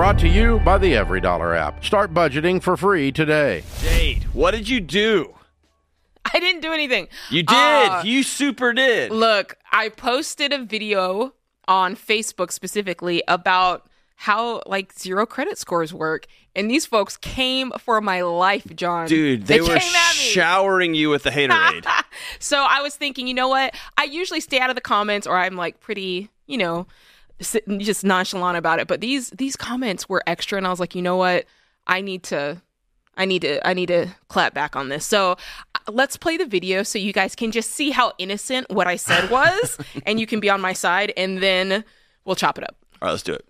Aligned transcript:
Brought 0.00 0.18
to 0.20 0.28
you 0.28 0.60
by 0.60 0.78
the 0.78 0.94
EveryDollar 0.94 1.54
app. 1.54 1.84
Start 1.84 2.14
budgeting 2.14 2.62
for 2.62 2.74
free 2.74 3.12
today. 3.12 3.64
Jade, 3.82 4.22
what 4.32 4.52
did 4.52 4.66
you 4.66 4.80
do? 4.80 5.34
I 6.32 6.40
didn't 6.40 6.62
do 6.62 6.72
anything. 6.72 7.06
You 7.28 7.42
did. 7.42 7.54
Uh, 7.54 8.00
you 8.02 8.22
super 8.22 8.72
did. 8.72 9.12
Look, 9.12 9.58
I 9.70 9.90
posted 9.90 10.54
a 10.54 10.64
video 10.64 11.34
on 11.68 11.96
Facebook 11.96 12.50
specifically 12.50 13.22
about 13.28 13.90
how 14.16 14.62
like 14.64 14.98
zero 14.98 15.26
credit 15.26 15.58
scores 15.58 15.92
work. 15.92 16.26
And 16.56 16.70
these 16.70 16.86
folks 16.86 17.18
came 17.18 17.70
for 17.78 18.00
my 18.00 18.22
life, 18.22 18.66
John. 18.74 19.06
Dude, 19.06 19.48
they, 19.48 19.60
were 19.60 19.66
came 19.66 19.76
at 19.76 20.14
me. 20.14 20.30
showering 20.30 20.94
you 20.94 21.10
with 21.10 21.24
the 21.24 21.30
haterade. 21.30 21.84
So 22.38 22.64
I 22.66 22.80
was 22.80 22.96
thinking, 22.96 23.26
you 23.26 23.34
know 23.34 23.48
what? 23.48 23.74
I 23.98 24.04
usually 24.04 24.40
stay 24.40 24.60
out 24.60 24.70
of 24.70 24.76
the 24.76 24.80
comments 24.82 25.26
or 25.26 25.36
I'm 25.36 25.56
like 25.56 25.80
pretty, 25.80 26.30
you 26.46 26.56
know, 26.56 26.80
s- 26.80 26.86
just 27.40 28.04
nonchalant 28.04 28.56
about 28.56 28.80
it. 28.80 28.88
But 28.88 29.00
these 29.00 29.30
these 29.30 29.56
comments 29.56 30.08
were 30.08 30.22
extra 30.26 30.58
and 30.58 30.66
I 30.66 30.70
was 30.70 30.80
like, 30.80 30.94
you 30.94 31.02
know 31.02 31.16
what? 31.16 31.46
I 31.86 32.00
need 32.00 32.22
to 32.24 32.60
I 33.16 33.24
need 33.24 33.42
to 33.42 33.66
I 33.66 33.74
need 33.74 33.86
to 33.86 34.08
clap 34.28 34.54
back 34.54 34.76
on 34.76 34.88
this. 34.88 35.06
So 35.06 35.32
uh, 35.32 35.92
let's 35.92 36.16
play 36.16 36.36
the 36.36 36.46
video 36.46 36.82
so 36.82 36.98
you 36.98 37.12
guys 37.12 37.34
can 37.34 37.50
just 37.50 37.70
see 37.70 37.90
how 37.90 38.12
innocent 38.18 38.70
what 38.70 38.86
I 38.86 38.96
said 38.96 39.30
was 39.30 39.78
and 40.06 40.20
you 40.20 40.26
can 40.26 40.40
be 40.40 40.50
on 40.50 40.60
my 40.60 40.72
side 40.72 41.12
and 41.16 41.42
then 41.42 41.84
we'll 42.24 42.36
chop 42.36 42.58
it 42.58 42.64
up. 42.64 42.76
All 43.00 43.06
right, 43.06 43.12
let's 43.12 43.22
do 43.22 43.34
it. 43.34 43.44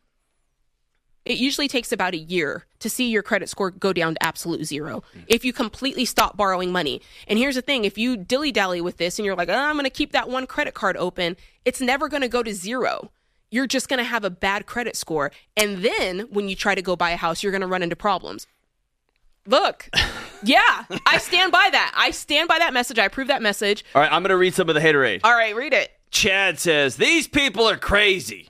It 1.27 1.37
usually 1.37 1.69
takes 1.69 1.93
about 1.93 2.15
a 2.15 2.19
year 2.19 2.65
to 2.79 2.89
see 2.89 3.11
your 3.11 3.23
credit 3.23 3.49
score 3.51 3.71
go 3.71 3.93
down 3.93 4.15
to 4.15 4.23
absolute 4.23 4.65
zero 4.65 5.03
if 5.27 5.45
you 5.45 5.53
completely 5.53 6.07
stop 6.07 6.37
borrowing 6.37 6.73
money. 6.73 7.03
And 7.29 7.39
here's 7.39 7.57
the 7.57 7.63
thing 7.63 7.85
if 7.85 7.99
you 7.99 8.17
dilly 8.17 8.53
dally 8.53 8.81
with 8.81 8.97
this 8.97 9.19
and 9.19 9.27
you're 9.27 9.37
like, 9.37 9.51
oh, 9.51 9.55
I'm 9.55 9.75
going 9.75 9.85
to 9.85 9.91
keep 9.91 10.13
that 10.13 10.31
one 10.31 10.47
credit 10.47 10.73
card 10.73 10.97
open, 10.97 11.37
it's 11.65 11.81
never 11.81 12.09
going 12.09 12.23
to 12.23 12.29
go 12.29 12.43
to 12.43 12.55
zero. 12.55 13.11
You're 13.51 13.67
just 13.67 13.89
going 13.89 13.99
to 13.99 14.05
have 14.05 14.25
a 14.25 14.31
bad 14.31 14.67
credit 14.67 14.97
score. 14.97 15.33
And 15.57 15.79
then 15.79 16.21
when 16.31 16.49
you 16.49 16.55
try 16.55 16.75
to 16.75 16.83
go 16.83 16.97
buy 16.97 17.11
a 17.11 17.17
house, 17.17 17.43
you're 17.43 17.53
going 17.53 17.63
to 17.63 17.67
run 17.67 17.83
into 17.83 17.97
problems. 17.97 18.47
Look, 19.47 19.89
yeah, 20.45 20.85
I 21.07 21.19
stand 21.19 21.51
by 21.51 21.69
that. 21.73 21.93
I 21.97 22.13
stand 22.13 22.49
by 22.49 22.59
that 22.59 22.73
message. 22.73 22.99
I 22.99 23.07
approve 23.07 23.29
that 23.29 23.43
message. 23.43 23.85
All 23.95 24.03
right, 24.03 24.13
I'm 24.13 24.23
going 24.23 24.31
to 24.31 24.37
read 24.37 24.55
some 24.55 24.69
of 24.69 24.75
the 24.75 24.81
haterade. 24.81 25.21
All 25.25 25.35
right, 25.35 25.55
read 25.55 25.73
it. 25.73 25.91
Chad 26.11 26.59
says, 26.59 26.97
These 26.97 27.27
people 27.29 27.69
are 27.69 27.77
crazy. 27.77 28.49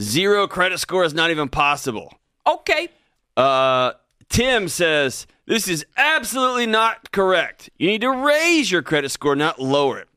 Zero 0.00 0.46
credit 0.46 0.78
score 0.78 1.04
is 1.04 1.14
not 1.14 1.30
even 1.30 1.48
possible. 1.48 2.14
Okay. 2.46 2.88
Uh, 3.36 3.92
Tim 4.28 4.68
says, 4.68 5.26
This 5.46 5.68
is 5.68 5.86
absolutely 5.96 6.66
not 6.66 7.10
correct. 7.12 7.70
You 7.78 7.88
need 7.88 8.02
to 8.02 8.10
raise 8.10 8.70
your 8.70 8.82
credit 8.82 9.10
score, 9.10 9.34
not 9.34 9.60
lower 9.60 9.98
it. 9.98 10.08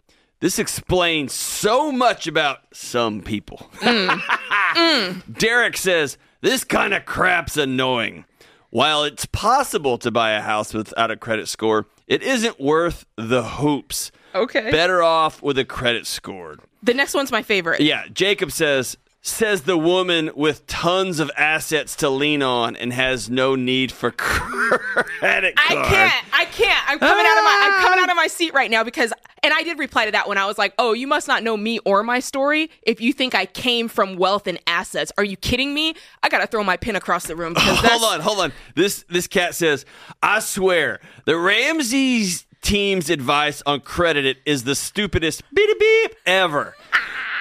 This 0.42 0.58
explains 0.58 1.34
so 1.34 1.92
much 1.92 2.26
about 2.26 2.60
some 2.74 3.22
people. 3.22 3.70
Derek 5.32 5.76
says, 5.76 6.18
This 6.42 6.64
kind 6.64 6.94
of 6.94 7.06
crap's 7.06 7.58
annoying. 7.58 8.24
While 8.70 9.04
it's 9.04 9.26
possible 9.26 9.98
to 9.98 10.12
buy 10.12 10.32
a 10.32 10.42
house 10.42 10.74
without 10.74 11.12
a 11.12 11.18
credit 11.18 11.48
score, 11.50 11.88
it 12.08 12.22
isn't 12.24 12.60
worth 12.60 13.06
the 13.18 13.44
hoops. 13.44 14.12
Okay. 14.34 14.72
Better 14.72 15.02
off 15.04 15.42
with 15.42 15.58
a 15.58 15.66
credit 15.66 16.06
score. 16.06 16.58
The 16.84 16.94
next 16.94 17.14
one's 17.14 17.32
my 17.32 17.42
favorite. 17.42 17.82
Yeah, 17.82 18.04
Jacob 18.14 18.52
says 18.52 18.96
says 19.30 19.62
the 19.62 19.78
woman 19.78 20.32
with 20.36 20.66
tons 20.68 21.20
of 21.20 21.32
assets 21.38 21.96
to 21.98 22.10
lean 22.10 22.42
on 22.42 22.76
and 22.76 22.92
has 22.94 23.30
no 23.30 23.56
need 23.56 23.92
for 23.92 24.12
credit 24.12 25.56
card. 25.56 25.78
I 25.78 25.90
can't. 25.90 26.26
I 26.34 26.46
can't. 26.46 26.90
I'm 26.90 27.00
coming 27.00 27.26
out 27.26 27.38
of 27.38 27.44
my 27.44 27.62
I'm 27.64 27.84
coming 27.84 28.00
out 28.04 28.10
of 28.10 28.16
my 28.16 28.28
seat 28.28 28.54
right 28.54 28.70
now 28.70 28.84
because 28.84 29.14
and 29.44 29.54
I 29.54 29.64
did 29.64 29.80
reply 29.80 30.06
to 30.06 30.12
that 30.12 30.28
when 30.28 30.38
I 30.38 30.46
was 30.46 30.58
like, 30.58 30.74
"Oh, 30.78 30.94
you 30.94 31.08
must 31.08 31.28
not 31.28 31.44
know 31.44 31.56
me 31.56 31.80
or 31.80 32.04
my 32.04 32.20
story 32.20 32.70
if 32.84 33.02
you 33.02 33.14
think 33.14 33.36
I 33.36 33.46
came 33.46 33.88
from 33.88 34.18
wealth 34.18 34.48
and 34.48 34.60
assets. 34.68 35.12
Are 35.18 35.24
you 35.24 35.38
kidding 35.38 35.74
me? 35.74 35.96
I 36.24 36.30
got 36.30 36.40
to 36.40 36.48
throw 36.48 36.64
my 36.64 36.78
pin 36.78 36.96
across 36.96 37.26
the 37.26 37.36
room 37.36 37.54
because 37.54 37.82
that's 37.82 37.94
Hold 37.94 38.14
on, 38.14 38.20
hold 38.20 38.40
on. 38.40 38.54
This 38.76 39.06
this 39.10 39.28
cat 39.28 39.56
says, 39.56 39.86
"I 40.22 40.40
swear, 40.40 41.00
the 41.26 41.38
Ramsey 41.38 42.28
team's 42.62 43.10
advice 43.10 43.64
on 43.66 43.80
credit 43.82 44.38
is 44.46 44.64
the 44.64 44.76
stupidest 44.76 45.44
beep 45.54 45.80
beep 45.80 46.16
ever." 46.26 46.76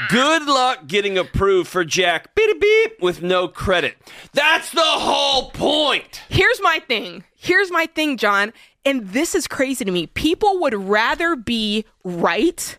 Good 0.08 0.44
luck 0.44 0.86
getting 0.86 1.18
approved 1.18 1.68
for 1.68 1.84
Jack 1.84 2.34
beep 2.34 2.60
beep 2.60 3.02
with 3.02 3.20
no 3.20 3.48
credit. 3.48 3.96
That's 4.32 4.70
the 4.70 4.80
whole 4.80 5.50
point. 5.50 6.22
Here's 6.28 6.60
my 6.62 6.78
thing. 6.86 7.24
Here's 7.34 7.70
my 7.70 7.86
thing, 7.86 8.16
John. 8.16 8.52
And 8.84 9.08
this 9.08 9.34
is 9.34 9.48
crazy 9.48 9.84
to 9.84 9.90
me. 9.90 10.06
People 10.06 10.60
would 10.60 10.74
rather 10.74 11.34
be 11.34 11.84
right 12.04 12.78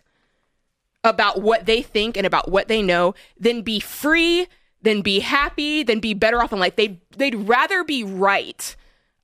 about 1.04 1.42
what 1.42 1.66
they 1.66 1.82
think 1.82 2.16
and 2.16 2.26
about 2.26 2.50
what 2.50 2.68
they 2.68 2.82
know 2.82 3.14
than 3.38 3.62
be 3.62 3.80
free, 3.80 4.46
than 4.82 5.02
be 5.02 5.20
happy, 5.20 5.82
than 5.82 6.00
be 6.00 6.14
better 6.14 6.42
off 6.42 6.52
in 6.52 6.58
life. 6.58 6.76
They 6.76 7.00
they'd 7.16 7.34
rather 7.34 7.84
be 7.84 8.02
right 8.02 8.74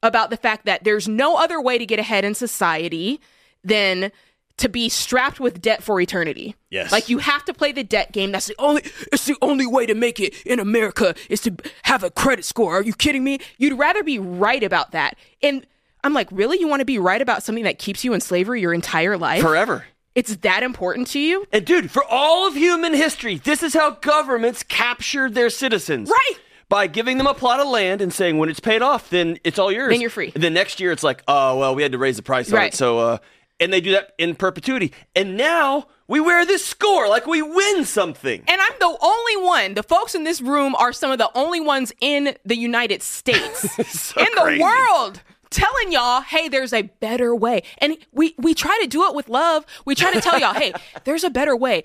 about 0.03 0.31
the 0.31 0.37
fact 0.37 0.67
that 0.67 0.85
there's 0.85 1.09
no 1.09 1.37
other 1.37 1.61
way 1.61 1.79
to 1.79 1.87
get 1.87 1.99
ahead 1.99 2.25
in 2.25 2.35
society 2.35 3.21
than 3.65 4.13
to 4.59 4.69
be 4.69 4.89
strapped 4.89 5.39
with 5.39 5.61
debt 5.61 5.83
for 5.83 6.01
eternity. 6.01 6.57
Yes. 6.71 6.91
Like 6.91 7.09
you 7.09 7.19
have 7.19 7.45
to 7.45 7.55
play 7.55 7.73
the 7.73 7.85
debt 7.85 8.13
game. 8.13 8.33
That's 8.33 8.47
the 8.47 8.55
only 8.59 8.83
it's 9.13 9.27
the 9.27 9.37
only 9.43 9.67
way 9.67 9.87
to 9.87 9.95
make 9.95 10.19
it 10.19 10.35
in 10.47 10.59
America 10.59 11.15
is 11.29 11.41
to 11.43 11.57
have 11.83 12.03
a 12.03 12.11
credit 12.11 12.45
score. 12.45 12.79
Are 12.79 12.83
you 12.83 12.95
kidding 12.95 13.25
me? 13.25 13.41
You'd 13.59 13.79
rather 13.79 14.03
be 14.03 14.19
right 14.19 14.63
about 14.63 14.93
that. 14.93 15.17
And 15.43 15.67
I'm 16.03 16.15
like, 16.15 16.29
really? 16.31 16.59
You 16.59 16.69
want 16.69 16.81
to 16.81 16.87
be 16.87 16.99
right 16.99 17.21
about 17.21 17.43
something 17.43 17.65
that 17.65 17.79
keeps 17.79 18.05
you 18.05 18.15
in 18.15 18.21
slavery 18.21 18.61
your 18.61 18.73
entire 18.73 19.19
life? 19.19 19.43
Forever. 19.43 19.85
It's 20.15 20.37
that 20.37 20.63
important 20.63 21.09
to 21.09 21.19
you? 21.19 21.47
And 21.53 21.65
dude, 21.67 21.91
for 21.91 22.03
all 22.09 22.49
of 22.49 22.55
human 22.55 22.95
history, 22.95 23.37
this 23.37 23.63
is 23.63 23.75
how 23.75 23.91
governments 23.91 24.63
captured 24.63 25.35
their 25.35 25.51
citizens. 25.51 26.09
Right. 26.09 26.39
By 26.71 26.87
giving 26.87 27.19
them 27.19 27.27
a 27.27 27.35
plot 27.35 27.61
of 27.61 27.69
land 27.69 28.01
and 28.01 28.13
saying 28.13 28.39
when 28.39 28.49
it's 28.49 28.59
paid 28.59 28.83
off, 28.83 29.11
then 29.11 29.39
it's 29.45 29.59
all 29.59 29.71
yours. 29.71 29.91
Then 29.91 30.01
you're 30.01 30.11
free. 30.11 30.33
And 30.35 30.43
then 30.43 30.55
next 30.55 30.81
year 30.81 30.91
it's 30.91 31.03
like, 31.03 31.23
oh 31.29 31.59
well, 31.59 31.75
we 31.75 31.83
had 31.83 31.93
to 31.93 31.99
raise 31.99 32.17
the 32.17 32.23
price 32.23 32.51
on 32.53 32.63
it. 32.63 32.75
So 32.75 32.99
uh 32.99 33.19
and 33.61 33.73
they 33.73 33.81
do 33.81 33.93
that 33.93 34.15
in 34.19 34.35
perpetuity. 34.35 34.93
And 35.15 35.37
now 35.37 35.87
we 36.09 36.21
wear 36.21 36.45
this 36.45 36.65
score 36.65 37.09
like 37.09 37.27
we 37.27 37.43
win 37.43 37.85
something. 37.85 38.43
And 38.47 38.61
I'm 38.61 38.79
the 38.79 38.97
only 39.01 39.37
one. 39.45 39.75
The 39.75 39.83
folks 39.83 40.15
in 40.15 40.25
this 40.25 40.41
room 40.41 40.75
are 40.77 40.93
some 40.93 41.11
of 41.11 41.19
the 41.19 41.31
only 41.35 41.61
ones 41.61 41.93
in 42.01 42.37
the 42.45 42.57
United 42.57 43.03
States, 43.03 43.61
So 43.89 44.21
in 44.21 44.29
the 44.35 44.63
world, 44.63 45.23
telling 45.51 45.93
y'all, 45.93 46.21
"Hey, 46.21 46.49
there's 46.49 46.73
a 46.73 46.83
better 46.83 47.35
way." 47.35 47.63
And 47.79 47.97
we 48.13 48.35
we 48.39 48.55
try 48.55 48.79
to 48.83 48.89
do 48.89 49.05
it 49.05 49.15
with 49.15 49.29
love. 49.29 49.65
We 49.85 49.95
try 49.95 50.13
to 50.13 50.21
tell 50.21 50.39
y'all, 50.39 50.55
"Hey, 50.55 50.73
there's 51.05 51.25
a 51.25 51.31
better 51.31 51.57
way." 51.57 51.85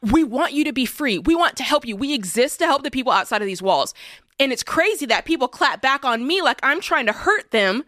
We 0.00 0.22
want 0.22 0.52
you 0.52 0.64
to 0.64 0.72
be 0.72 0.84
free. 0.84 1.18
We 1.18 1.34
want 1.34 1.56
to 1.56 1.62
help 1.62 1.86
you. 1.86 1.96
We 1.96 2.12
exist 2.12 2.58
to 2.58 2.66
help 2.66 2.82
the 2.82 2.90
people 2.90 3.10
outside 3.10 3.40
of 3.40 3.46
these 3.46 3.62
walls. 3.62 3.94
And 4.38 4.52
it's 4.52 4.62
crazy 4.62 5.06
that 5.06 5.24
people 5.24 5.48
clap 5.48 5.80
back 5.80 6.04
on 6.04 6.26
me 6.26 6.42
like 6.42 6.60
I'm 6.62 6.80
trying 6.80 7.06
to 7.06 7.12
hurt 7.12 7.52
them, 7.52 7.84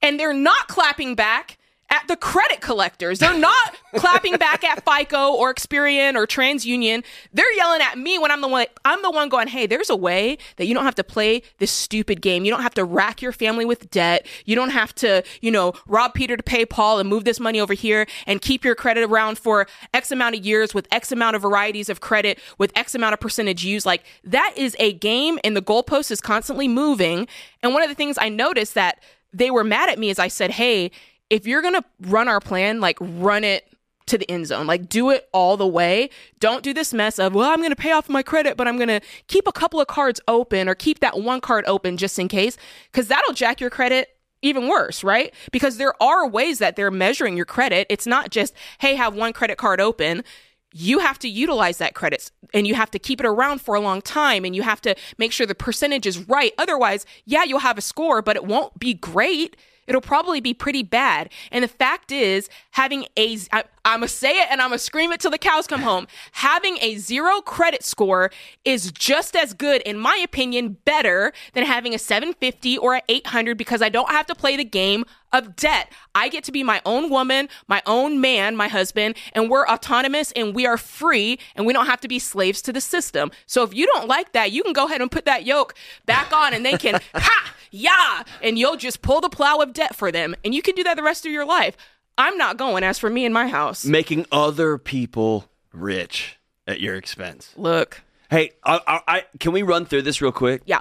and 0.00 0.20
they're 0.20 0.34
not 0.34 0.68
clapping 0.68 1.16
back 1.16 1.57
at 1.90 2.06
the 2.06 2.16
credit 2.16 2.60
collectors. 2.60 3.18
They're 3.18 3.38
not 3.38 3.76
clapping 3.96 4.36
back 4.36 4.62
at 4.64 4.84
FICO 4.84 5.32
or 5.32 5.52
Experian 5.52 6.14
or 6.14 6.26
TransUnion. 6.26 7.04
They're 7.32 7.54
yelling 7.54 7.80
at 7.80 7.98
me 7.98 8.18
when 8.18 8.30
I'm 8.30 8.40
the 8.40 8.48
one 8.48 8.66
I'm 8.84 9.02
the 9.02 9.10
one 9.10 9.28
going, 9.28 9.48
"Hey, 9.48 9.66
there's 9.66 9.90
a 9.90 9.96
way 9.96 10.38
that 10.56 10.66
you 10.66 10.74
don't 10.74 10.84
have 10.84 10.94
to 10.96 11.04
play 11.04 11.42
this 11.58 11.70
stupid 11.70 12.20
game. 12.20 12.44
You 12.44 12.50
don't 12.50 12.62
have 12.62 12.74
to 12.74 12.84
rack 12.84 13.22
your 13.22 13.32
family 13.32 13.64
with 13.64 13.90
debt. 13.90 14.26
You 14.44 14.54
don't 14.54 14.70
have 14.70 14.94
to, 14.96 15.22
you 15.40 15.50
know, 15.50 15.72
rob 15.86 16.14
Peter 16.14 16.36
to 16.36 16.42
pay 16.42 16.66
Paul 16.66 16.98
and 16.98 17.08
move 17.08 17.24
this 17.24 17.40
money 17.40 17.60
over 17.60 17.74
here 17.74 18.06
and 18.26 18.40
keep 18.40 18.64
your 18.64 18.74
credit 18.74 19.04
around 19.04 19.38
for 19.38 19.66
X 19.94 20.10
amount 20.10 20.36
of 20.36 20.44
years 20.44 20.74
with 20.74 20.86
X 20.90 21.12
amount 21.12 21.36
of 21.36 21.42
varieties 21.42 21.88
of 21.88 22.00
credit 22.00 22.38
with 22.58 22.70
X 22.76 22.94
amount 22.94 23.14
of 23.14 23.20
percentage 23.20 23.64
used." 23.64 23.86
Like 23.86 24.04
that 24.24 24.52
is 24.56 24.76
a 24.78 24.92
game 24.92 25.38
and 25.42 25.56
the 25.56 25.62
goalpost 25.62 26.10
is 26.10 26.20
constantly 26.20 26.68
moving. 26.68 27.26
And 27.62 27.72
one 27.72 27.82
of 27.82 27.88
the 27.88 27.94
things 27.94 28.18
I 28.20 28.28
noticed 28.28 28.74
that 28.74 29.02
they 29.32 29.50
were 29.50 29.64
mad 29.64 29.88
at 29.88 29.98
me 29.98 30.10
is 30.10 30.18
I 30.18 30.28
said, 30.28 30.52
"Hey, 30.52 30.90
if 31.30 31.46
you're 31.46 31.62
gonna 31.62 31.84
run 32.00 32.28
our 32.28 32.40
plan, 32.40 32.80
like 32.80 32.98
run 33.00 33.44
it 33.44 33.68
to 34.06 34.18
the 34.18 34.30
end 34.30 34.46
zone. 34.46 34.66
Like 34.66 34.88
do 34.88 35.10
it 35.10 35.28
all 35.32 35.56
the 35.56 35.66
way. 35.66 36.10
Don't 36.40 36.62
do 36.62 36.72
this 36.72 36.94
mess 36.94 37.18
of, 37.18 37.34
well, 37.34 37.50
I'm 37.50 37.62
gonna 37.62 37.76
pay 37.76 37.92
off 37.92 38.08
my 38.08 38.22
credit, 38.22 38.56
but 38.56 38.66
I'm 38.66 38.78
gonna 38.78 39.00
keep 39.26 39.46
a 39.46 39.52
couple 39.52 39.80
of 39.80 39.86
cards 39.86 40.20
open 40.26 40.68
or 40.68 40.74
keep 40.74 41.00
that 41.00 41.20
one 41.20 41.40
card 41.40 41.64
open 41.66 41.96
just 41.96 42.18
in 42.18 42.28
case. 42.28 42.56
Cause 42.92 43.08
that'll 43.08 43.34
jack 43.34 43.60
your 43.60 43.70
credit 43.70 44.08
even 44.40 44.68
worse, 44.68 45.02
right? 45.02 45.34
Because 45.52 45.78
there 45.78 46.00
are 46.02 46.26
ways 46.26 46.58
that 46.60 46.76
they're 46.76 46.90
measuring 46.90 47.36
your 47.36 47.46
credit. 47.46 47.86
It's 47.90 48.06
not 48.06 48.30
just, 48.30 48.54
hey, 48.78 48.94
have 48.94 49.14
one 49.14 49.32
credit 49.32 49.58
card 49.58 49.80
open 49.80 50.24
you 50.72 50.98
have 50.98 51.18
to 51.18 51.28
utilize 51.28 51.78
that 51.78 51.94
credit 51.94 52.30
and 52.52 52.66
you 52.66 52.74
have 52.74 52.90
to 52.90 52.98
keep 52.98 53.20
it 53.20 53.26
around 53.26 53.60
for 53.60 53.74
a 53.74 53.80
long 53.80 54.02
time 54.02 54.44
and 54.44 54.54
you 54.54 54.62
have 54.62 54.80
to 54.82 54.94
make 55.16 55.32
sure 55.32 55.46
the 55.46 55.54
percentage 55.54 56.06
is 56.06 56.28
right. 56.28 56.52
Otherwise, 56.58 57.06
yeah, 57.24 57.42
you'll 57.44 57.60
have 57.60 57.78
a 57.78 57.82
score, 57.82 58.20
but 58.20 58.36
it 58.36 58.44
won't 58.44 58.78
be 58.78 58.94
great. 58.94 59.56
It'll 59.88 60.00
probably 60.00 60.40
be 60.40 60.54
pretty 60.54 60.82
bad. 60.82 61.30
And 61.50 61.64
the 61.64 61.68
fact 61.68 62.12
is, 62.12 62.48
having 62.72 63.06
a, 63.16 63.38
I, 63.50 63.64
I'm 63.84 64.00
gonna 64.00 64.08
say 64.08 64.40
it 64.40 64.48
and 64.50 64.60
I'm 64.60 64.68
gonna 64.68 64.78
scream 64.78 65.10
it 65.12 65.20
till 65.20 65.30
the 65.30 65.38
cows 65.38 65.66
come 65.66 65.80
home. 65.80 66.06
Having 66.32 66.78
a 66.80 66.96
zero 66.96 67.40
credit 67.40 67.82
score 67.82 68.30
is 68.64 68.92
just 68.92 69.34
as 69.34 69.54
good, 69.54 69.82
in 69.82 69.98
my 69.98 70.16
opinion, 70.22 70.76
better 70.84 71.32
than 71.54 71.64
having 71.64 71.94
a 71.94 71.98
750 71.98 72.78
or 72.78 72.96
an 72.96 73.00
800 73.08 73.56
because 73.56 73.82
I 73.82 73.88
don't 73.88 74.10
have 74.10 74.26
to 74.26 74.34
play 74.34 74.56
the 74.56 74.64
game 74.64 75.04
of 75.32 75.56
debt. 75.56 75.92
I 76.14 76.28
get 76.28 76.44
to 76.44 76.52
be 76.52 76.62
my 76.62 76.80
own 76.84 77.10
woman, 77.10 77.48
my 77.66 77.82
own 77.86 78.20
man, 78.20 78.56
my 78.56 78.68
husband, 78.68 79.16
and 79.32 79.50
we're 79.50 79.66
autonomous 79.66 80.32
and 80.32 80.54
we 80.54 80.66
are 80.66 80.76
free 80.78 81.38
and 81.54 81.66
we 81.66 81.72
don't 81.72 81.86
have 81.86 82.00
to 82.02 82.08
be 82.08 82.18
slaves 82.18 82.62
to 82.62 82.72
the 82.72 82.80
system. 82.80 83.30
So 83.46 83.62
if 83.62 83.74
you 83.74 83.86
don't 83.86 84.08
like 84.08 84.32
that, 84.32 84.52
you 84.52 84.62
can 84.62 84.72
go 84.72 84.86
ahead 84.86 85.00
and 85.00 85.10
put 85.10 85.24
that 85.24 85.44
yoke 85.44 85.74
back 86.06 86.32
on 86.32 86.54
and 86.54 86.64
they 86.64 86.76
can, 86.76 87.00
ha, 87.14 87.54
yeah, 87.70 88.22
and 88.42 88.58
you'll 88.58 88.76
just 88.76 89.02
pull 89.02 89.20
the 89.20 89.28
plow 89.28 89.58
of 89.58 89.72
debt 89.72 89.94
for 89.96 90.10
them. 90.12 90.34
And 90.44 90.54
you 90.54 90.62
can 90.62 90.74
do 90.74 90.84
that 90.84 90.96
the 90.96 91.02
rest 91.02 91.26
of 91.26 91.32
your 91.32 91.44
life. 91.46 91.76
I'm 92.16 92.36
not 92.36 92.56
going 92.56 92.82
as 92.82 92.98
for 92.98 93.08
me 93.10 93.24
and 93.24 93.32
my 93.32 93.46
house. 93.48 93.84
Making 93.84 94.26
other 94.32 94.76
people 94.78 95.44
rich 95.72 96.36
at 96.66 96.80
your 96.80 96.96
expense. 96.96 97.52
Look, 97.56 98.02
Hey, 98.30 98.50
I, 98.62 98.80
I, 98.86 99.00
I, 99.08 99.24
can 99.40 99.52
we 99.52 99.62
run 99.62 99.86
through 99.86 100.02
this 100.02 100.20
real 100.20 100.32
quick? 100.32 100.62
yeah. 100.66 100.80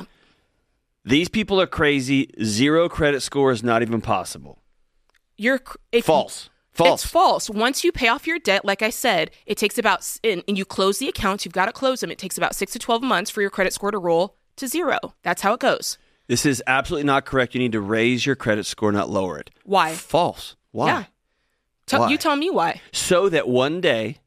These 1.05 1.29
people 1.29 1.61
are 1.61 1.67
crazy. 1.67 2.29
Zero 2.43 2.89
credit 2.89 3.21
score 3.21 3.51
is 3.53 3.63
not 3.63 3.81
even 3.81 4.01
possible. 4.01 4.59
You're 5.37 5.61
if 5.93 6.03
False. 6.05 6.49
False. 6.73 7.03
It's 7.03 7.11
false. 7.11 7.49
Once 7.49 7.83
you 7.83 7.91
pay 7.93 8.07
off 8.09 8.27
your 8.27 8.37
debt, 8.39 8.65
like 8.65 8.81
I 8.81 8.89
said, 8.89 9.31
it 9.45 9.57
takes 9.57 9.77
about 9.77 10.19
and, 10.23 10.43
and 10.47 10.57
you 10.57 10.65
close 10.65 10.99
the 10.99 11.07
accounts. 11.07 11.45
You've 11.45 11.53
got 11.53 11.67
to 11.67 11.71
close 11.71 12.01
them. 12.01 12.11
It 12.11 12.17
takes 12.17 12.37
about 12.37 12.55
six 12.55 12.73
to 12.73 12.79
twelve 12.79 13.01
months 13.01 13.31
for 13.31 13.39
your 13.41 13.49
credit 13.49 13.71
score 13.73 13.89
to 13.91 13.97
roll 13.97 14.35
to 14.57 14.67
zero. 14.67 14.99
That's 15.23 15.41
how 15.41 15.53
it 15.53 15.59
goes. 15.61 15.97
This 16.27 16.45
is 16.45 16.61
absolutely 16.67 17.05
not 17.05 17.25
correct. 17.25 17.53
You 17.55 17.59
need 17.59 17.71
to 17.71 17.81
raise 17.81 18.25
your 18.25 18.35
credit 18.35 18.65
score, 18.65 18.91
not 18.91 19.09
lower 19.09 19.39
it. 19.39 19.49
Why? 19.63 19.93
False. 19.93 20.55
Why? 20.71 20.87
Yeah. 20.87 21.03
Tell, 21.85 22.01
Why? 22.01 22.09
You 22.09 22.17
tell 22.17 22.35
me 22.35 22.49
why. 22.49 22.81
So 22.91 23.29
that 23.29 23.47
one 23.47 23.79
day 23.79 24.17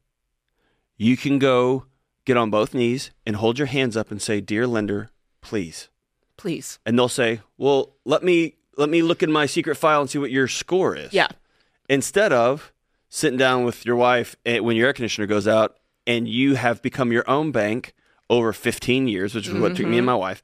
you 0.97 1.15
can 1.17 1.39
go 1.39 1.85
get 2.25 2.37
on 2.37 2.49
both 2.49 2.73
knees 2.73 3.11
and 3.25 3.35
hold 3.35 3.57
your 3.59 3.67
hands 3.67 3.95
up 3.95 4.09
and 4.11 4.21
say, 4.21 4.41
"Dear 4.41 4.65
lender, 4.67 5.09
please." 5.41 5.89
Please. 6.37 6.79
And 6.85 6.97
they'll 6.97 7.07
say, 7.07 7.41
"Well, 7.57 7.95
let 8.05 8.23
me 8.23 8.55
let 8.77 8.89
me 8.89 9.03
look 9.03 9.21
in 9.21 9.31
my 9.31 9.45
secret 9.45 9.75
file 9.75 10.01
and 10.01 10.09
see 10.09 10.17
what 10.17 10.31
your 10.31 10.47
score 10.47 10.95
is." 10.95 11.13
Yeah. 11.13 11.27
Instead 11.87 12.33
of 12.33 12.71
sitting 13.09 13.37
down 13.37 13.63
with 13.63 13.85
your 13.85 13.95
wife 13.95 14.35
eh, 14.45 14.59
when 14.59 14.75
your 14.75 14.87
air 14.87 14.93
conditioner 14.93 15.27
goes 15.27 15.47
out 15.47 15.75
and 16.07 16.27
you 16.27 16.55
have 16.55 16.81
become 16.81 17.11
your 17.11 17.29
own 17.29 17.51
bank 17.51 17.93
over 18.29 18.53
15 18.53 19.07
years, 19.07 19.35
which 19.35 19.47
is 19.47 19.53
what 19.53 19.75
took 19.75 19.79
me 19.85 19.91
Mm-hmm. 19.91 19.97
and 19.97 20.05
my 20.05 20.15
wife. 20.15 20.41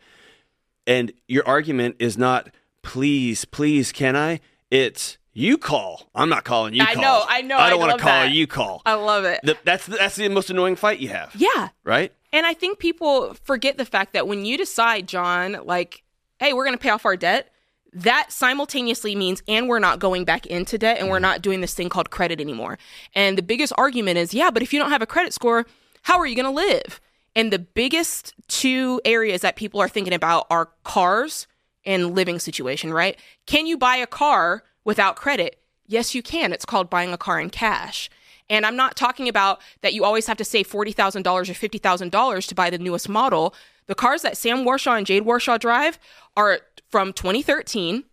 And 0.88 1.12
your 1.28 1.48
argument 1.48 1.98
is 2.00 2.18
not, 2.18 2.50
please, 2.82 3.46
please, 3.46 3.92
can 3.92 4.16
I? 4.16 4.40
It's 4.72 5.18
you 5.34 5.60
call. 5.60 6.10
I'm 6.16 6.30
not 6.30 6.46
calling 6.46 6.74
you. 6.74 6.82
I 6.82 6.96
call. 6.96 7.04
know, 7.04 7.26
I 7.28 7.42
know, 7.42 7.58
I 7.58 7.70
don't 7.70 7.80
want 7.80 7.92
to 7.92 8.00
call. 8.00 8.10
that. 8.10 8.32
You 8.32 8.48
call. 8.48 8.82
I 8.86 8.96
love 8.96 9.26
it. 9.26 9.42
The- 9.44 9.58
that's 9.64 9.86
that's 9.86 10.16
the 10.16 10.30
most 10.30 10.50
annoying 10.50 10.76
fight 10.76 11.00
you 11.00 11.10
have, 11.10 11.36
yeah. 11.36 11.70
right? 11.84 12.12
And 12.34 12.46
I 12.46 12.54
think 12.54 12.80
people 12.80 13.36
forget 13.44 13.78
the 13.78 13.86
fact 13.86 14.14
that 14.14 14.28
when 14.28 14.46
you 14.46 14.58
decide, 14.58 15.08
John, 15.08 15.60
like, 15.64 16.04
hey, 16.40 16.54
we're 16.54 16.66
going 16.66 16.78
to 16.78 16.82
pay 16.82 16.90
off 16.90 17.06
our 17.06 17.16
debt, 17.16 17.50
that 17.94 18.32
simultaneously 18.32 19.16
means, 19.16 19.42
and 19.48 19.68
we're 19.68 19.80
not 19.80 20.00
going 20.00 20.26
back 20.26 20.46
into 20.46 20.78
debt 20.78 20.98
and 21.00 21.10
we're 21.10 21.18
mm-hmm. 21.18 21.24
not 21.24 21.42
doing 21.42 21.62
this 21.62 21.74
thing 21.74 21.90
called 21.90 22.10
credit 22.10 22.42
anymore. 22.42 22.78
And 23.16 23.38
the 23.38 23.44
biggest 23.44 23.74
argument 23.78 24.18
is, 24.18 24.34
yeah, 24.34 24.52
but 24.52 24.62
if 24.62 24.74
you 24.74 24.80
don't 24.80 24.92
have 24.92 25.02
a 25.02 25.08
credit 25.08 25.34
score, 25.34 25.66
how 26.04 26.20
are 26.20 26.26
you 26.26 26.36
going 26.36 26.46
to 26.46 26.52
live? 26.52 27.00
And 27.36 27.54
the 27.54 27.60
biggest 27.60 28.34
two 28.48 29.00
areas 29.06 29.42
that 29.42 29.56
people 29.56 29.80
are 29.80 29.90
thinking 29.90 30.14
about 30.14 30.48
are 30.50 30.70
cars 30.84 31.48
and 31.86 32.16
living 32.16 32.40
situation, 32.40 32.94
right? 32.94 33.18
Can 33.46 33.68
you 33.68 33.78
buy 33.78 33.96
a 33.98 34.08
car 34.08 34.64
without 34.84 35.16
credit? 35.16 35.60
Yes, 35.86 36.14
you 36.14 36.22
can. 36.22 36.52
It's 36.52 36.66
called 36.66 36.90
buying 36.90 37.14
a 37.14 37.18
car 37.18 37.40
in 37.40 37.50
cash. 37.50 38.10
And 38.50 38.66
I'm 38.66 38.76
not 38.76 38.96
talking 38.96 39.28
about 39.28 39.62
that 39.82 39.94
you 39.94 40.04
always 40.04 40.28
have 40.28 40.38
to 40.38 40.46
save 40.46 40.70
$40,000 40.70 41.26
or 41.26 41.42
$50,000 41.44 42.48
to 42.48 42.56
buy 42.56 42.70
the 42.70 42.78
newest 42.78 43.10
model. 43.10 43.54
The 43.88 43.96
cars 43.96 44.22
that 44.22 44.38
Sam 44.38 44.60
Warshaw 44.60 44.98
and 44.98 45.06
Jade 45.06 45.24
Warshaw 45.24 45.60
drive 45.60 46.00
are 46.36 46.60
from 46.90 47.14
2013. 47.14 48.04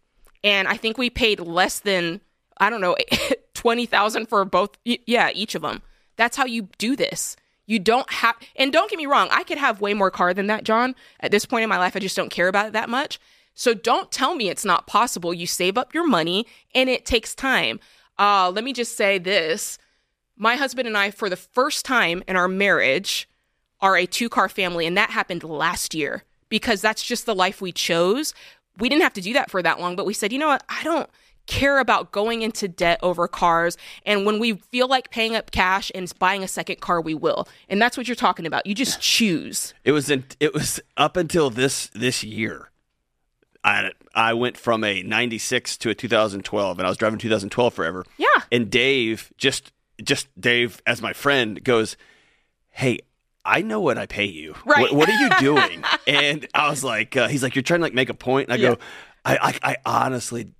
And 0.42 0.68
I 0.68 0.76
think 0.76 0.98
we 0.98 1.10
paid 1.10 1.40
less 1.40 1.80
than, 1.80 2.20
I 2.58 2.70
don't 2.70 2.80
know, 2.80 2.96
20,000 3.54 4.26
for 4.26 4.44
both. 4.44 4.76
Yeah, 4.84 5.30
each 5.34 5.54
of 5.54 5.62
them. 5.62 5.82
That's 6.16 6.36
how 6.36 6.44
you 6.44 6.68
do 6.78 6.96
this. 6.96 7.36
You 7.66 7.78
don't 7.78 8.10
have, 8.12 8.36
and 8.56 8.72
don't 8.72 8.90
get 8.90 8.98
me 8.98 9.06
wrong, 9.06 9.28
I 9.30 9.42
could 9.42 9.58
have 9.58 9.80
way 9.80 9.94
more 9.94 10.10
car 10.10 10.34
than 10.34 10.46
that, 10.48 10.64
John. 10.64 10.94
At 11.20 11.30
this 11.30 11.46
point 11.46 11.62
in 11.62 11.68
my 11.68 11.78
life, 11.78 11.96
I 11.96 12.00
just 12.00 12.16
don't 12.16 12.30
care 12.30 12.48
about 12.48 12.66
it 12.66 12.72
that 12.74 12.90
much. 12.90 13.18
So 13.54 13.72
don't 13.72 14.10
tell 14.10 14.34
me 14.34 14.48
it's 14.48 14.64
not 14.64 14.86
possible. 14.86 15.32
You 15.32 15.46
save 15.46 15.78
up 15.78 15.94
your 15.94 16.06
money 16.06 16.46
and 16.74 16.90
it 16.90 17.06
takes 17.06 17.34
time. 17.34 17.80
Uh, 18.18 18.50
let 18.54 18.64
me 18.64 18.72
just 18.72 18.96
say 18.96 19.18
this 19.18 19.78
my 20.36 20.56
husband 20.56 20.88
and 20.88 20.96
I, 20.96 21.10
for 21.10 21.30
the 21.30 21.36
first 21.36 21.84
time 21.84 22.24
in 22.26 22.34
our 22.36 22.48
marriage, 22.48 23.28
are 23.80 23.96
a 23.96 24.06
two 24.06 24.28
car 24.28 24.48
family. 24.48 24.86
And 24.86 24.96
that 24.96 25.10
happened 25.10 25.44
last 25.44 25.94
year 25.94 26.24
because 26.48 26.80
that's 26.80 27.04
just 27.04 27.26
the 27.26 27.34
life 27.34 27.60
we 27.60 27.72
chose. 27.72 28.34
We 28.78 28.88
didn't 28.88 29.02
have 29.02 29.12
to 29.14 29.20
do 29.20 29.32
that 29.34 29.50
for 29.50 29.62
that 29.62 29.80
long, 29.80 29.94
but 29.94 30.06
we 30.06 30.14
said, 30.14 30.32
you 30.32 30.38
know 30.38 30.48
what? 30.48 30.64
I 30.68 30.82
don't 30.82 31.08
care 31.46 31.78
about 31.78 32.12
going 32.12 32.42
into 32.42 32.68
debt 32.68 32.98
over 33.02 33.28
cars. 33.28 33.76
And 34.06 34.24
when 34.24 34.38
we 34.38 34.54
feel 34.54 34.88
like 34.88 35.10
paying 35.10 35.36
up 35.36 35.50
cash 35.50 35.90
and 35.94 36.12
buying 36.18 36.42
a 36.42 36.48
second 36.48 36.80
car, 36.80 37.00
we 37.00 37.14
will. 37.14 37.48
And 37.68 37.80
that's 37.80 37.96
what 37.96 38.08
you're 38.08 38.14
talking 38.14 38.46
about. 38.46 38.66
You 38.66 38.74
just 38.74 39.00
choose. 39.00 39.74
It 39.84 39.92
was 39.92 40.10
in, 40.10 40.24
it 40.40 40.54
was 40.54 40.80
up 40.96 41.16
until 41.16 41.50
this 41.50 41.88
this 41.88 42.24
year. 42.24 42.70
I 43.64 43.92
I 44.14 44.34
went 44.34 44.56
from 44.56 44.84
a 44.84 45.02
96 45.02 45.78
to 45.78 45.90
a 45.90 45.94
2012 45.94 46.78
and 46.78 46.86
I 46.86 46.90
was 46.90 46.98
driving 46.98 47.18
2012 47.18 47.74
forever. 47.74 48.04
Yeah. 48.18 48.26
And 48.52 48.70
Dave 48.70 49.32
just 49.38 49.72
just 50.02 50.28
Dave 50.38 50.82
as 50.86 51.00
my 51.00 51.12
friend 51.14 51.62
goes, 51.64 51.96
"Hey, 52.70 52.98
I 53.44 53.62
know 53.62 53.80
what 53.80 53.96
I 53.96 54.06
pay 54.06 54.26
you. 54.26 54.54
Right. 54.66 54.82
What, 54.82 54.92
what 54.92 55.08
are 55.08 55.12
you 55.12 55.30
doing?" 55.40 55.82
and 56.06 56.46
I 56.52 56.68
was 56.68 56.84
like, 56.84 57.16
uh, 57.16 57.28
"He's 57.28 57.42
like, 57.42 57.54
you're 57.54 57.62
trying 57.62 57.80
to 57.80 57.84
like 57.84 57.94
make 57.94 58.10
a 58.10 58.14
point." 58.14 58.50
And 58.50 58.52
I 58.52 58.62
go, 58.62 58.78
I, 59.24 59.38
"I 59.62 59.70
I 59.70 59.76
honestly 59.86 60.52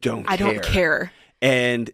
don't 0.00 0.28
I 0.28 0.36
care. 0.36 0.52
don't 0.54 0.62
care. 0.64 1.12
And 1.40 1.90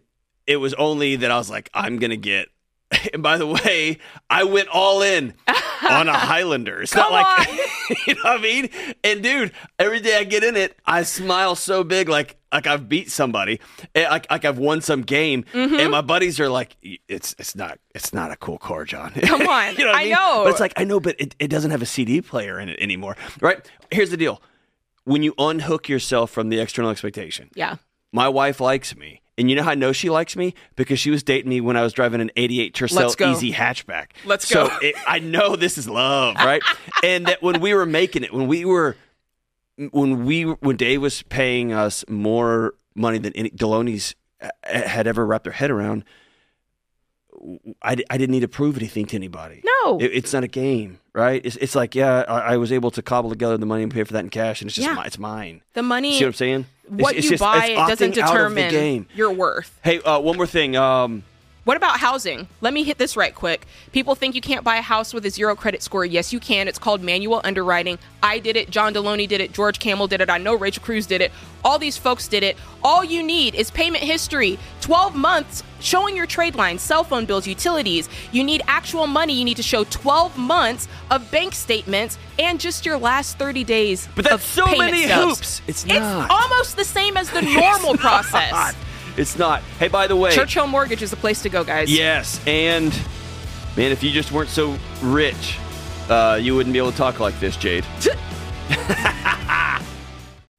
it 0.47 0.57
was 0.57 0.73
only 0.75 1.17
that 1.17 1.31
I 1.31 1.37
was 1.37 1.49
like, 1.49 1.69
I'm 1.73 1.97
gonna 1.97 2.17
get. 2.17 2.49
And 3.13 3.21
by 3.21 3.37
the 3.37 3.47
way, 3.47 3.97
I 4.29 4.45
went 4.45 4.69
all 4.69 5.01
in 5.01 5.33
on 5.89 6.07
a 6.07 6.13
Highlander. 6.13 6.81
It's 6.81 6.95
not 6.95 7.05
Come 7.09 7.13
like 7.13 7.49
on. 7.49 7.55
you 8.07 8.13
know 8.15 8.21
what 8.23 8.39
I 8.39 8.41
mean. 8.41 8.69
And 9.03 9.21
dude, 9.21 9.51
every 9.77 9.99
day 9.99 10.17
I 10.17 10.23
get 10.23 10.43
in 10.43 10.55
it, 10.55 10.77
I 10.85 11.03
smile 11.03 11.55
so 11.55 11.83
big, 11.83 12.07
like 12.09 12.37
like 12.51 12.67
I've 12.67 12.87
beat 12.87 13.11
somebody, 13.11 13.59
like 13.95 14.29
like 14.31 14.45
I've 14.45 14.57
won 14.57 14.81
some 14.81 15.01
game. 15.01 15.43
Mm-hmm. 15.53 15.75
And 15.75 15.91
my 15.91 16.01
buddies 16.01 16.39
are 16.39 16.47
like, 16.49 16.77
it's 17.07 17.35
it's 17.37 17.55
not 17.55 17.79
it's 17.93 18.13
not 18.13 18.31
a 18.31 18.37
cool 18.37 18.57
car, 18.57 18.85
John. 18.85 19.11
Come 19.11 19.41
on. 19.47 19.75
you 19.75 19.83
know 19.85 19.91
I, 19.91 19.95
I 19.95 20.03
mean? 20.03 20.13
know. 20.13 20.41
But 20.45 20.51
it's 20.51 20.59
like 20.59 20.73
I 20.77 20.83
know, 20.83 20.99
but 20.99 21.19
it, 21.19 21.35
it 21.39 21.47
doesn't 21.49 21.71
have 21.71 21.81
a 21.81 21.85
CD 21.87 22.21
player 22.21 22.59
in 22.59 22.69
it 22.69 22.79
anymore, 22.79 23.17
right? 23.41 23.59
Here's 23.91 24.09
the 24.09 24.17
deal: 24.17 24.41
when 25.05 25.23
you 25.23 25.33
unhook 25.37 25.87
yourself 25.89 26.29
from 26.31 26.49
the 26.49 26.59
external 26.59 26.91
expectation, 26.91 27.49
Yeah. 27.55 27.77
my 28.11 28.27
wife 28.27 28.59
likes 28.59 28.95
me. 28.95 29.21
And 29.37 29.49
you 29.49 29.55
know 29.57 29.63
how 29.63 29.71
I 29.71 29.75
know 29.75 29.91
she 29.91 30.09
likes 30.09 30.35
me? 30.37 30.53
Because 30.77 30.97
she 30.99 31.11
was 31.11 31.21
dating 31.21 31.49
me 31.49 31.59
when 31.59 31.75
I 31.75 31.81
was 31.81 31.91
driving 31.91 32.21
an 32.21 32.31
88 32.37 32.73
Tercel. 32.73 33.31
Easy 33.31 33.51
hatchback. 33.51 34.11
Let's 34.23 34.47
so 34.47 34.67
go. 34.69 34.77
it, 34.81 34.95
I 35.05 35.19
know 35.19 35.55
this 35.57 35.77
is 35.77 35.89
love, 35.89 36.35
right? 36.35 36.61
and 37.03 37.25
that 37.25 37.43
when 37.43 37.59
we 37.59 37.73
were 37.73 37.85
making 37.85 38.23
it, 38.23 38.33
when 38.33 38.47
we 38.47 38.63
were, 38.63 38.95
when 39.91 40.25
we, 40.25 40.43
when 40.43 40.77
Dave 40.77 41.01
was 41.01 41.21
paying 41.23 41.73
us 41.73 42.05
more 42.07 42.75
money 42.95 43.17
than 43.17 43.33
any 43.33 43.49
Delony's 43.49 44.15
uh, 44.41 44.47
had 44.63 45.05
ever 45.05 45.25
wrapped 45.25 45.43
their 45.43 45.51
head 45.53 45.69
around, 45.69 46.05
I, 47.81 47.95
I 48.09 48.17
didn't 48.17 48.31
need 48.31 48.39
to 48.41 48.47
prove 48.47 48.77
anything 48.77 49.05
to 49.07 49.15
anybody. 49.15 49.61
No. 49.83 49.99
It- 49.99 50.11
it's 50.13 50.33
not 50.33 50.43
a 50.43 50.47
game, 50.47 50.99
right? 51.13 51.41
It's, 51.45 51.55
it's 51.57 51.75
like, 51.75 51.95
yeah, 51.95 52.23
I, 52.27 52.53
I 52.53 52.57
was 52.57 52.71
able 52.71 52.91
to 52.91 53.01
cobble 53.01 53.29
together 53.29 53.57
the 53.57 53.65
money 53.65 53.83
and 53.83 53.91
pay 53.91 54.03
for 54.03 54.13
that 54.13 54.23
in 54.23 54.29
cash, 54.29 54.61
and 54.61 54.67
it's 54.69 54.75
just 54.75 54.87
Yeah. 54.87 54.95
mi- 54.95 55.05
it's 55.05 55.19
mine. 55.19 55.61
The 55.73 55.83
money, 55.83 56.17
See 56.17 56.23
what 56.25 56.29
I'm 56.29 56.33
saying? 56.33 56.65
What 56.87 57.15
it's 57.15 57.25
you 57.25 57.31
just- 57.31 57.41
buy, 57.41 57.69
doesn't 57.75 58.13
opting 58.13 58.17
out 58.21 58.37
of 58.37 58.53
the 58.55 58.61
determine 58.61 59.07
your 59.15 59.31
worth. 59.31 59.79
Hey, 59.83 59.99
uh, 60.01 60.19
one 60.19 60.37
more 60.37 60.47
thing. 60.47 60.75
Um, 60.75 61.23
What 61.65 61.77
about 61.77 61.99
housing? 61.99 62.47
Let 62.61 62.75
me 62.75 62.83
hit 62.83 62.99
this 62.99 63.17
right 63.17 63.33
quick. 63.33 63.65
People 63.91 64.13
think 64.13 64.35
you 64.35 64.41
can't 64.41 64.63
buy 64.63 64.77
a 64.77 64.83
house 64.83 65.15
with 65.15 65.25
a 65.25 65.31
zero 65.31 65.55
credit 65.55 65.81
score. 65.81 66.05
Yes, 66.05 66.31
you 66.31 66.39
can. 66.39 66.67
It's 66.67 66.77
called 66.77 67.01
manual 67.01 67.41
underwriting. 67.43 67.97
I 68.21 68.37
did 68.37 68.55
it. 68.55 68.69
John 68.69 68.93
Delony 68.93 69.27
did 69.27 69.41
it. 69.41 69.51
George 69.51 69.79
Kamel 69.79 70.07
did 70.07 70.21
it. 70.21 70.29
I 70.29 70.37
know 70.37 70.53
Rachel 70.53 70.83
Cruze 70.83 71.07
did 71.07 71.21
it. 71.21 71.31
All 71.63 71.79
these 71.79 71.97
folks 71.97 72.27
did 72.27 72.43
it. 72.43 72.55
All 72.83 73.03
you 73.03 73.23
need 73.23 73.55
is 73.55 73.71
payment 73.71 74.03
history 74.03 74.59
12 74.81 75.15
months 75.15 75.63
showing 75.79 76.15
your 76.15 76.27
trade 76.27 76.53
lines, 76.53 76.83
cell 76.83 77.03
phone 77.03 77.25
bills, 77.25 77.47
utilities. 77.47 78.09
You 78.31 78.43
need 78.43 78.61
actual 78.67 79.07
money. 79.07 79.33
You 79.33 79.43
need 79.43 79.57
to 79.57 79.63
show 79.63 79.85
12 79.85 80.37
months 80.37 80.87
of 81.09 81.31
bank 81.31 81.55
statements 81.55 82.19
and 82.37 82.59
just 82.59 82.85
your 82.85 82.99
last 82.99 83.39
30 83.39 83.63
days. 83.63 84.07
But 84.15 84.25
that's 84.25 84.45
so 84.45 84.67
many 84.67 85.11
hoops. 85.11 85.63
It's 85.65 85.83
not. 85.83 85.95
It's 85.97 86.31
almost 86.31 86.77
the 86.77 86.85
same 86.85 87.17
as 87.17 87.31
the 87.31 87.41
normal 87.59 87.97
process. 87.97 88.51
not. 88.51 88.75
It's 89.17 89.37
not. 89.37 89.61
Hey, 89.79 89.87
by 89.87 90.07
the 90.07 90.15
way, 90.15 90.31
Churchill 90.33 90.67
Mortgage 90.67 91.01
is 91.01 91.09
the 91.11 91.17
place 91.17 91.41
to 91.43 91.49
go, 91.49 91.63
guys. 91.63 91.91
yes, 91.91 92.39
and 92.45 92.93
man, 93.77 93.91
if 93.91 94.03
you 94.03 94.11
just 94.11 94.31
weren't 94.31 94.49
so 94.49 94.77
rich, 95.01 95.57
uh, 96.09 96.39
you 96.41 96.55
wouldn't 96.55 96.73
be 96.73 96.79
able 96.79 96.91
to 96.91 96.97
talk 96.97 97.19
like 97.19 97.39
this, 97.39 97.55
Jade. 97.57 97.85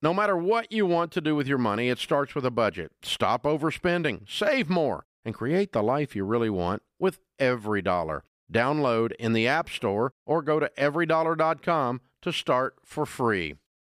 No 0.03 0.13
matter 0.13 0.37
what 0.37 0.71
you 0.71 0.87
want 0.87 1.11
to 1.13 1.21
do 1.23 1.35
with 1.35 1.49
your 1.49 1.59
money, 1.59 1.89
it 1.89 1.99
starts 1.99 2.35
with 2.35 2.45
a 2.45 2.51
budget. 2.51 2.93
Stop 3.03 3.43
overspending, 3.45 4.29
save 4.29 4.69
more, 4.69 5.07
and 5.25 5.35
create 5.35 5.73
the 5.73 5.83
life 5.83 6.15
you 6.15 6.25
really 6.25 6.51
want 6.51 6.83
with 7.01 7.19
every 7.39 7.83
dollar. 7.83 8.23
Download 8.53 9.13
in 9.19 9.33
the 9.33 9.49
App 9.49 9.69
Store 9.71 10.13
or 10.27 10.43
go 10.43 10.61
to 10.61 10.71
everydollar.com 10.79 12.03
to 12.23 12.33
start 12.33 12.77
for 12.85 13.07
free. 13.07 13.55